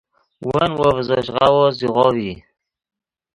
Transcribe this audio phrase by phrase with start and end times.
[0.47, 2.31] ون وو ڤزوش غاوو زیغو ڤی